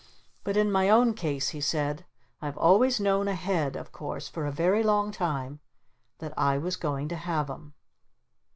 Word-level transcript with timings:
"But 0.43 0.57
in 0.57 0.71
my 0.71 0.89
own 0.89 1.13
case," 1.13 1.49
he 1.49 1.61
said, 1.61 2.05
"I've 2.41 2.57
always 2.57 2.99
known 2.99 3.27
ahead 3.27 3.75
of 3.75 3.91
course 3.91 4.27
for 4.27 4.47
a 4.47 4.51
very 4.51 4.81
long 4.81 5.11
time 5.11 5.59
that 6.17 6.33
I 6.35 6.57
was 6.57 6.75
going 6.75 7.07
to 7.09 7.15
have 7.15 7.51
'em. 7.51 7.75